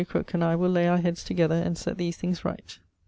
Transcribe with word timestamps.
Crooke, 0.03 0.33
and 0.33 0.43
I 0.43 0.55
will 0.55 0.71
lay 0.71 0.87
our 0.87 0.97
heads 0.97 1.23
together 1.23 1.53
and 1.53 1.77
sett 1.77 1.99
these 1.99 2.17
things 2.17 2.43
right. 2.43 2.79